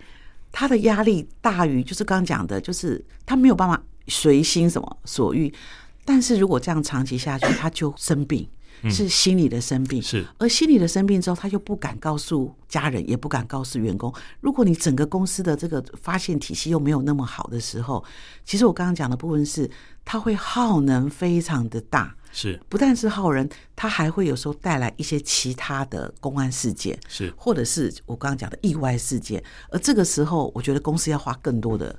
[0.50, 5.52] 他的压力大于就是刚刚讲的，就是他没有办法随心什么所欲，
[6.04, 8.48] 但是如果这样长期下去，他就生病。
[8.90, 14.12] 是心理的生病，是而心理的生病之后，他又不敢告诉家人，也不敢告诉员工。
[14.40, 18.02] 如果你整个公司的这个发现体系又没有那么好的时候，
[18.44, 19.70] 其实我刚刚讲的部分是，
[20.04, 29.42] 他会耗能非常的大，是不但是耗人，他还会有时候带来一些其他的公安事件，是或者是我刚刚讲的意外事件。
[29.70, 31.94] 而这个时候，我觉得公司要花更多的。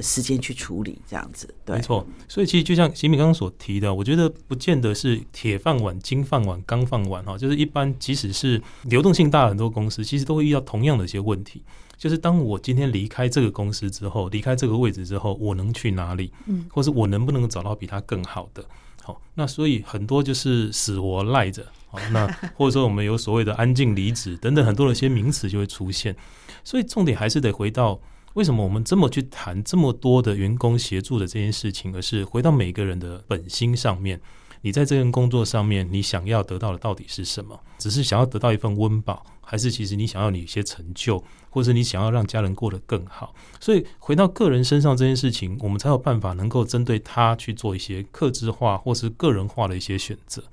[0.00, 2.06] 时间去处理这样子，对，没错。
[2.28, 11.62] 所以其实就像吉米刚刚所提的，我觉得不见得是铁饭碗、金饭碗、钢饭碗哈，就是一般即使是流动性大的很多公司，其实都会遇到同样的一些问题。
[11.96, 16.30] 就是当我今天离开这个公司之后，离开这个位置之后，我能去哪里？
[16.44, 18.62] 嗯，或是我能不能找到比他更好的？
[19.02, 21.64] 好，那所以很多就是死活赖着。
[21.88, 26.14] 好，那 或者说我们有所谓的安静离职等等很多的一些名词就会出现。
[26.62, 27.98] 所以重点还是得回到。
[28.36, 34.20] 为什么我们这么去谈这么多的员工协助的这件事情，而是回到每个人的本心上面？
[34.60, 37.58] 你在这份工作上面，你想要得到的到底是什么？
[37.78, 43.34] 只是想要得到一份温饱，还是其实你想要你一些成就，或者你想要让家人过得更好？
[43.58, 50.44] 所以回到个人身上这件事情，我们才有办法能够针对他去做一些克制化或是个人化的一些选择。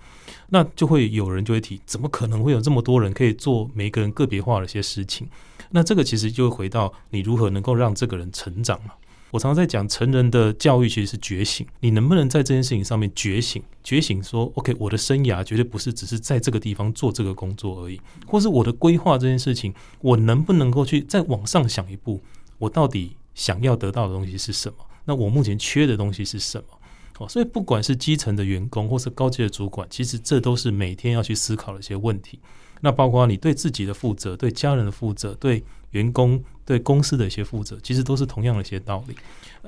[0.48, 5.28] 那就会有人就会提，怎么可能会有这么多人可以做每个人个别化的一些事情？
[5.74, 8.92] 那这个其实就回到你如何能够让这个人成长嘛。
[9.32, 11.66] 我常常在讲，成人的教育其实是觉醒。
[11.80, 13.64] 你能不能在这件事情上面觉醒？
[13.84, 22.22] 觉醒说，OK，我的生涯绝对不是只是在这个地方做这个工作而已，或是我的规划这件事情，我能不能够去再往上想一步？
[22.60, 24.76] 我到底想要得到的东西是什么？
[25.06, 26.66] 那我目前缺的东西是什么？
[27.18, 32.38] 哦，所以不管是基层的员工，或是高级的主管，其实这都是每天要去思考的一些问题。
[32.84, 36.44] 那包括你对自己的负责，对家人的负责，对员工。
[36.66, 39.14] 对公司的一些负责，其实都是同样的一些道理。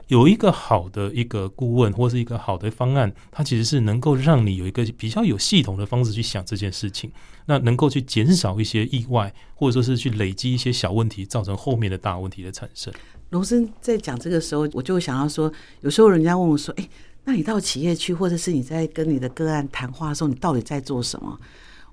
[0.07, 7.11] 有一个好的一个顾问，或是一个好的方案，它其实是能够让你有一个比较有系统的方式去想这件事情，
[7.47, 12.93] 那能够去减少一些意外，或者说是去累积一些小问题，造成后面的大问题的产生。
[13.31, 15.51] 龙森在讲这个时候，我就想要说，
[15.81, 16.89] 有时候人家问我说：“哎，
[17.25, 21.37] 那你到企业去，或者是你在跟你的个案谈话的时候，你到底在做什么？”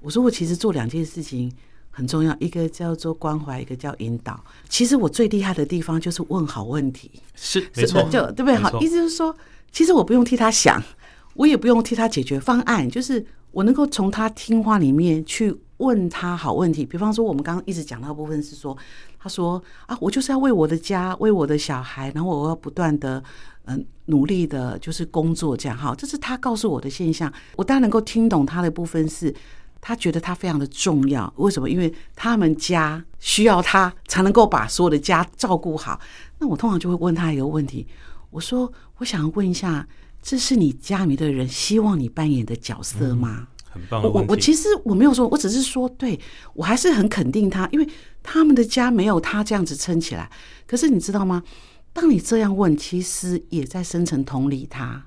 [0.02, 1.50] 我说：“我其实做两件事情。”
[1.94, 4.42] 很重要，一个叫做关怀，一个叫引导。
[4.66, 8.56] 其实我最厉害的地方就是问好问题，是没错，就对不对？
[8.56, 9.36] 好，意思就是说，
[9.70, 10.82] 其实我不用替他想，
[11.34, 16.86] 我也不用替他解决方案，就是我能够从他听话里面去问他好问题。
[16.86, 18.74] 比方说，我们刚刚一直讲到的部分是说，
[19.18, 23.22] 他说啊，我就是要为我的家，为我的小孩，然后我要不断的
[23.66, 25.76] 嗯努力的，就是工作这样。
[25.76, 27.30] 好，这是他告诉我的现象。
[27.54, 29.34] 我当然能够听懂他的部分是。
[29.84, 31.68] 他觉得他非常的重要，为什么？
[31.68, 36.00] 因为他们家需要他才能够把所有的家照顾好。
[36.38, 37.84] 那我通常就会问他一个问题，
[38.30, 39.86] 我说：“我想问一下，
[40.22, 44.02] 这是你家里面的人希望你扮演的角色吗？”嗯，很棒。
[44.02, 46.18] 我我我其实我没有说，我只是说，对，
[46.54, 47.88] 我还是很肯定他，因为
[48.22, 50.30] 他们的家没有他这样子撑起来。
[50.64, 51.42] 可是你知道吗？
[51.92, 55.06] 当你这样问，其实也在深层同理他。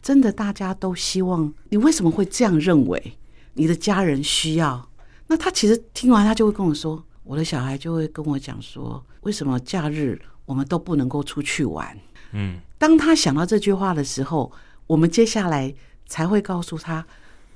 [0.00, 3.18] 真的，大家都希望你为什么会这样认为？
[3.56, 4.88] 你的家人需要，
[5.26, 11.98] 那他其实听完，他就会跟我说，我的小孩就会跟我讲说，为什么假日我们都不能够出去玩？
[12.32, 14.52] 嗯，当他想到这句话的时候，
[14.86, 15.74] 我们接下来
[16.06, 17.04] 才会告诉他，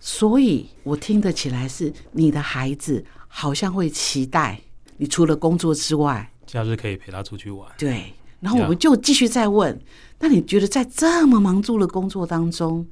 [0.01, 4.59] 所以我听得起来是你的孩子好像会期待
[4.97, 7.71] 你除了工作之外，假日可以陪他出去玩。
[7.77, 9.79] 对，然后我们就继续再问，
[10.19, 12.87] 那你觉得在这么忙碌的工作当中？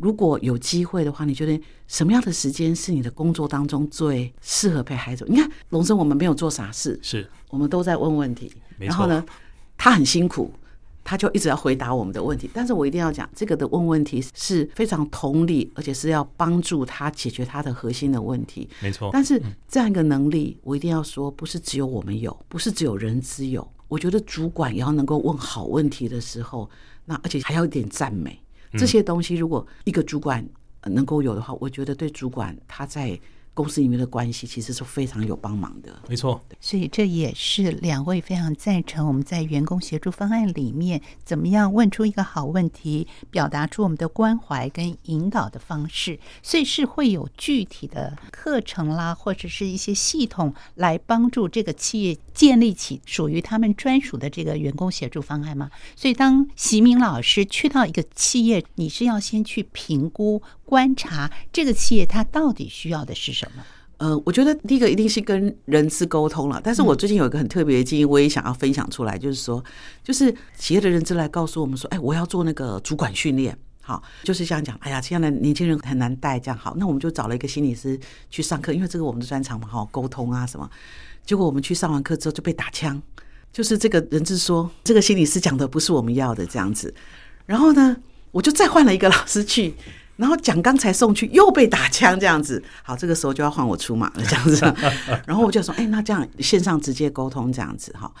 [0.00, 5.26] 如果有机会的话，你觉得什么样的时间是你的工作当中最适合陪孩子？
[5.28, 8.50] 你看，龙生，我们没有做傻事，是我们都在问问题。
[8.78, 9.22] 然后呢，
[9.76, 10.50] 他很辛苦，
[11.04, 12.48] 他就一直要回答我们的问题。
[12.54, 18.66] 但是我一定要讲，这个的问问题是非常同理，而且是要帮助他解决他的核心的问题。
[18.80, 19.10] 没错。
[19.12, 23.70] 但是这样一个能力，我一定要说，不是只有我们有，不是只有人资有。
[23.86, 26.70] 我觉得主管也要能够问好问题的时候，
[27.04, 28.40] 那而且还要一点赞美。
[28.72, 30.46] 这些东西，如果一个主管
[30.84, 33.18] 能够有的话，我觉得对主管他在
[33.60, 35.94] 公司里面的关系其实是非常有帮忙的。
[36.08, 46.18] 没错，所以这也是两位非常赞成我们在员工协助方案里面怎么样问出一个好问题，表达出我们的关怀跟引导的方式。
[46.42, 55.70] 所以是会有具体的课程啦，或者是一些系统来帮助这个企业建立起属于他们专属的这个员工协助方案吗？
[55.94, 60.42] 所以当习明老师去到一个企业，你是要先去评估。
[60.70, 63.49] 观察这个企业，它到底需要的是什么？
[63.98, 66.58] 呃，我觉得第一个一定是跟人资沟通了。
[66.64, 69.62] 但是我最近有一个很特别的经验，我也想要分享出来，就是说，
[70.02, 80.66] 就是企业的人资来告诉我们说，哎，我要做那个主管训练，好，就是这样讲，哎呀，现在的年轻人很难带，这样好，那我们就找了一个心理师去上课，因为这个我们的专长嘛，好，沟通啊什么。
[81.26, 83.02] 结果我们去上完课之后就被打枪，
[83.52, 86.94] 就是这个人资说，这个心理师讲的不是我们要的这样子。
[87.44, 87.98] 然后呢，
[88.30, 89.74] 我就再换了一个老师去。
[90.20, 94.60] 然后讲刚才送去又被打枪这样子，好，这个时候就要换我出马了 这样子。
[95.26, 98.12] 然后我就说，哎，那这样线上直接沟通这样子哈。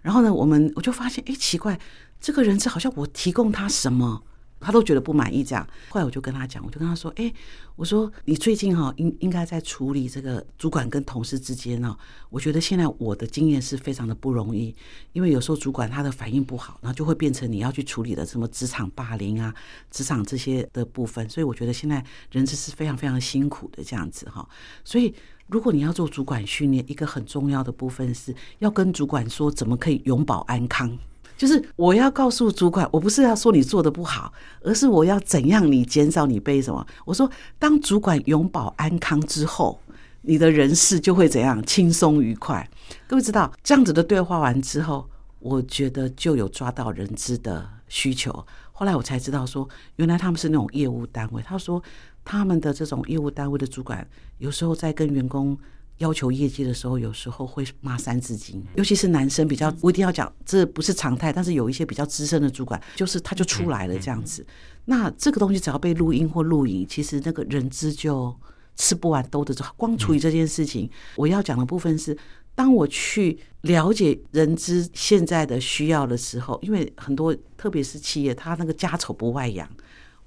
[0.00, 1.76] 然后呢，我们我就发现，哎，奇怪，
[2.20, 4.22] 这个人是好像我提供他什么。
[4.60, 5.66] 他都觉得不满意，这样。
[5.88, 7.32] 后来我就跟他讲，我就跟他说：“哎，
[7.76, 11.96] 我说你最近哈应应该在处理这个主管跟同事之间呢。
[12.30, 14.74] 我觉得现在我的经验是非常的不容易，
[15.12, 19.54] 因为有时候主管他的反应不好，然后就会变成你要去处理的什么职场霸凌啊、
[19.90, 21.28] 职场这些的部分。
[21.30, 24.46] 所以我觉得现在人资是非常非常辛苦的这样子哈。
[24.84, 25.14] 所以
[25.46, 30.96] 如果你要做主管训练，一个很重要的部分是要跟主管说怎么可以永保安康。”
[31.38, 36.84] 就是我要告诉主管，我不是要说你做的不好，而是我要怎样你减少你背什么。
[37.06, 37.30] 我说，
[37.60, 39.80] 当主管永保安康之后，
[40.22, 42.68] 你的人事就会怎样轻松愉快。
[43.06, 45.08] 各位知道，这样子的对话完之后，
[45.38, 48.44] 我觉得就有抓到人资的需求。
[48.72, 51.40] 后来我才知道说，原来他们是那种业务单位。
[51.40, 51.80] 他说，
[52.24, 54.04] 他们的这种业务单位的主管，
[54.38, 55.56] 有时候在跟员工。
[55.98, 64.46] 要求业绩的时候，有时候会骂三字经，尤其是男生比较，我一定要讲，这不是常态，但是有一些比较资深的主管，就是他就出来了这样子。
[64.84, 68.34] 那这个东西只要被录音或录影，其实那个人资就
[68.76, 69.64] 吃不完兜着走。
[69.76, 72.16] 光处理这件事情，我要讲的部分是，
[72.54, 79.68] 当我去了解人资现在的需要的时候，因为很多特别是企业，他那个家丑不外扬，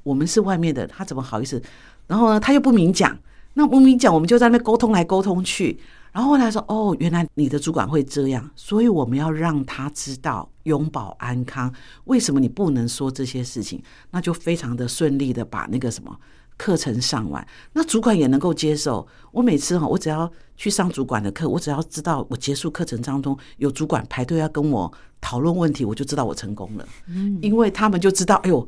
[0.03, 1.61] 我们是外面的，他怎么好意思？
[2.07, 3.17] 然后呢，他又不明讲。
[3.53, 5.77] 那我明讲，我们就在那沟通来沟通去，
[6.11, 11.73] 然后后来说，哦，原来你的主管会这样，所以我们要让他知道永保安康。
[12.05, 13.81] 为什么你不能说这些事情？
[14.11, 16.17] 那就非常的顺利的把那个什么
[16.55, 19.05] 课程上完，那主管也能够接受。
[19.31, 26.87] 我每次哈，我只要去上主管的课，我只要知道我结束课程当中有主管排队要跟我讨论问题，我就知道我成功了。
[27.07, 28.67] 嗯，因为他们就知道，哎呦，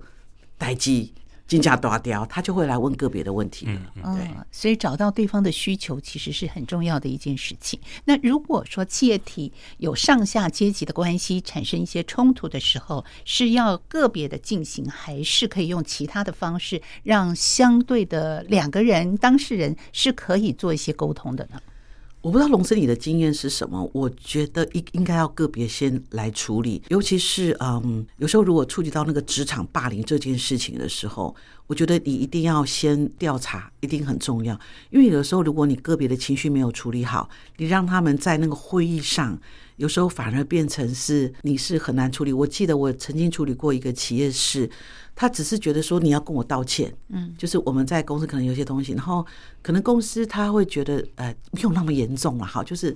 [0.57, 1.13] 待机。
[1.47, 3.65] 金价大掉，他就会来问个别的问题。
[3.67, 7.79] 嗯，对，所以找到对方的需求其实是很重要的一件事情。
[8.05, 21.61] 那如果说企业体有上下阶级的关系产生一些冲突的时候，是要个别的进行，还是可以用其他的方式让相对的两个人当事人是可以做一些沟通的呢？
[22.23, 23.87] 我不知道龙生你的经验是什么？
[23.91, 31.35] 我觉得应应该要个别先来处理，尤其是嗯，有时候如果触及到那个职场霸凌这件事情的时候，
[31.73, 34.53] 我觉得你一定要先调查，一定很重要。
[34.91, 39.35] 因为有的时候，如果你个别的情绪没有处理好，你让他们在那个会议上，
[39.77, 42.31] 有时候反而变成是你是很难处理。
[42.31, 44.69] 我记得我曾经处理过一个企业是。
[45.15, 49.23] 他只是觉得说，你要跟我道歉，嗯，就是我们在公司可能有些东西，然后
[49.61, 52.95] 可能公司他会觉得呃没有那么严重了，哈，就是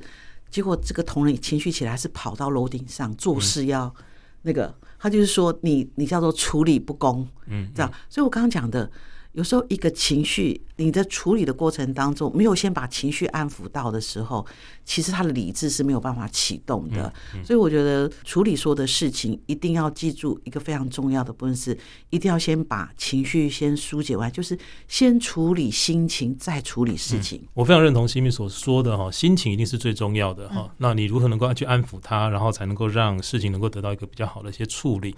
[0.50, 3.94] 结果这个同仁情绪起来是跑到楼顶上做事要
[4.42, 8.90] 那个，他就是说你你叫做处理不公，嗯，这样，所以我刚刚讲的。
[9.38, 14.44] 有时候一个情绪，你的处理的过程当中没有先把情绪安抚到的时候，
[14.84, 17.14] 其实他的理智是没有办法启动的。
[17.46, 21.78] 所以我觉得处理说的事情一定要记住一个非常重要的部分是，
[22.10, 24.58] 一定要先把情绪先疏解完，就是
[24.88, 27.40] 先处理心情，再处理事情。
[27.54, 30.68] 我非常认同新民所说的哈，心情一定是最重要的哈。
[30.78, 35.16] 那你如何能够去安抚他，然后才能够让事情能够得到一个比较好的一些处理？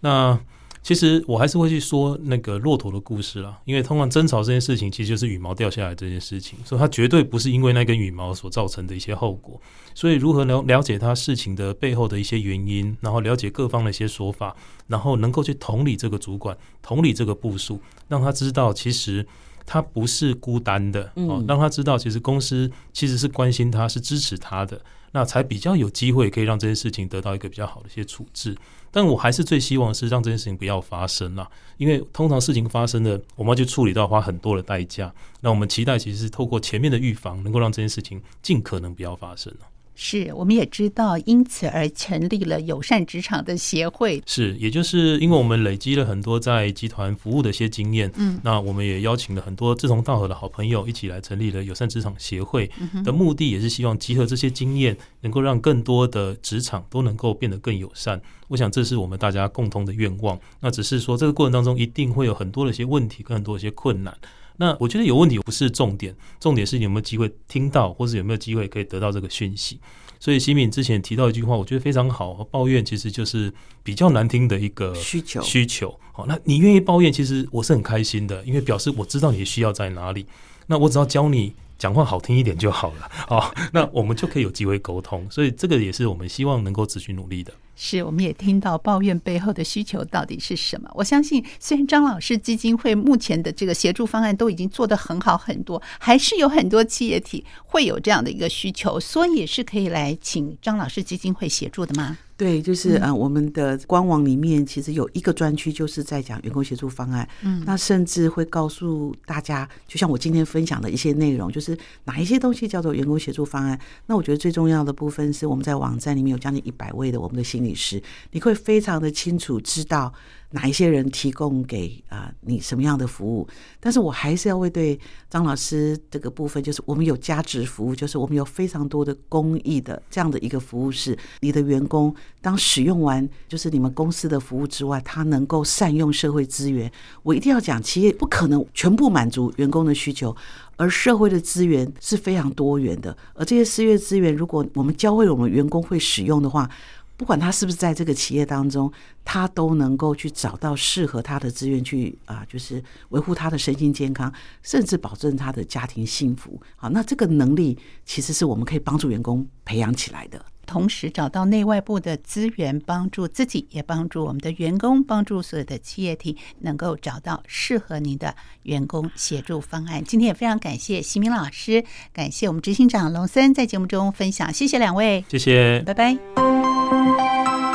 [0.00, 0.40] 那。
[0.82, 9.60] 其实我还是会去说那个骆驼的故事啦，因为通常争吵这件事情，其实就是羽毛掉下来这件事情，所以它绝对不是因为那根羽毛所造成的一些后果。
[9.94, 14.56] 所以如何了了解他事情的背后的一些原因，然后了解各方的一些说法，
[14.86, 19.26] 然后能够去同理这个主管，同理这个部属，让他知道其实
[19.66, 24.80] 他不是孤单的哦，让他知道其实公司其实是关心他，是支持他的，
[25.12, 28.56] 那才比较有机会可以让这件事情得到一个比较好的一些处置。
[28.90, 35.12] 但我还是最希望是让这件事情不要发生啦，因为通常事情发生的，我们要去处理到花很多的代价。
[35.40, 39.54] 那我们期待其实是透过前面的预防，能够让这件事情尽可能不要发生。
[40.00, 44.22] 是，我们也知道，因此而成立了友善职场的协会。
[44.26, 52.70] 是，也就是因为我们累积了很多在集团服务的一些经验，嗯，那我们也邀请了很多志同道合的好朋友一起来成立了友善职场协会。
[53.04, 58.22] 的目的也是希望集合这些经验，能够让更多的职场都能够变得更友善。
[58.46, 60.38] 我想这是我们大家共同的愿望。
[60.60, 64.16] 那只是说，这个过程当中一定会有很多的一些问题跟很多的一些困难。
[64.58, 69.80] 那我觉得有问题不是重点，重点是你有没有机会听到，或是有没有机会可以得到这个讯息。
[70.20, 72.44] 所以，新敏之前提到一句话，我觉得非常好。
[72.50, 73.52] 抱怨其实就是
[73.84, 75.40] 比较难听的一个需求。
[75.42, 80.26] 需求，好，那你愿意抱怨，其实我是很开心的，因为表示我知道你的需要在哪里。
[80.66, 83.08] 那我只要教你讲话好听一点就好了。
[83.28, 85.24] 好，那我们就可以有机会沟通。
[85.30, 87.52] 所以，这个也是我们希望能够持续努力的。
[87.80, 90.90] 是，我们也听到抱怨背后的需求到底是什么？
[90.94, 102.18] 我相信，虽然张老师基金会目前的这个协助方案都已经做得很好很多，还是有很多企业体会有这样的一个需求，所以也是可以来请张老师基金会协助的吗？
[102.36, 107.28] 对，就是呃，我们的官网里面其实有一个专区，就是在讲员工协助方案。
[107.42, 113.76] 嗯，那甚至会告诉大家，就像我今天分享的一些内容，就是哪一些东西叫做员工协助方案。
[114.06, 117.67] 那我觉得最重要的部分是，我们在网站里面有将近一百位的我们的心理。
[117.68, 118.02] 理师，
[118.32, 120.12] 你会非常的清楚知道。
[120.50, 123.46] 哪一些人提供给啊、你什么样的服务？
[123.78, 124.98] 但是我还是要为对
[125.28, 136.90] 张老师这个部分，就是我们有价值服务，就是我们有非常多的公益的这样的一个服务，是你的员工当使用完就是你们公司的服务之外，他能够善用社会资源。
[137.22, 140.34] 我一定要讲，企业不可能全部满足员工的需求，
[140.76, 146.70] 而社会的资源是非常多元的，而这些社会资源，如果我们教会我们员工会使用的话。
[147.18, 148.90] 不管他是不是在这个企业当中，
[149.24, 156.62] 他都能够去找到适合他的资源去啊，就是维护他的身心健康，甚至保证他的家庭幸福。
[156.76, 160.42] 好，那这个能力其实是我们可以帮助员工培养起来的。
[160.64, 170.04] 同时找到内外部的资源，帮助自己，也帮助我们的员工，帮助所有的企业体能够找到适合您的员工协助方案。
[170.04, 176.67] 今天也非常感谢席明老师，感谢我们执行长龙森在节目中分享，谢谢两位，谢谢，拜拜。
[176.90, 177.67] Música